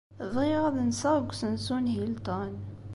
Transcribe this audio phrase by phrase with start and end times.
[0.33, 2.53] Bɣiɣ ad nseɣ deg usensu n Hilton.